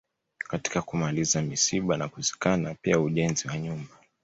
[0.47, 3.97] Katika kumaliza misiba na kuzikana pia ujenzi wa nyumba